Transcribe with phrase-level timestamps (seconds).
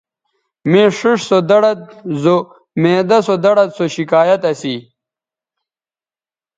[0.71, 1.79] مے ݜیئݜ سو دڑد
[2.21, 2.35] زو
[2.81, 4.75] معدہ سو دڑد سو شکایت اسی